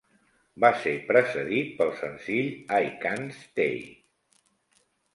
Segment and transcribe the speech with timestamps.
[0.63, 2.51] Va ser precedit pel senzill
[2.81, 3.81] "I Can't Stay".